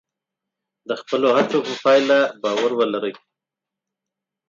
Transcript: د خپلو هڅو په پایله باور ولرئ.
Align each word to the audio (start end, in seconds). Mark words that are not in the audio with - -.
د 0.87 0.89
خپلو 1.01 1.27
هڅو 1.37 1.57
په 1.67 1.73
پایله 1.83 2.19
باور 2.43 2.71
ولرئ. 2.75 3.13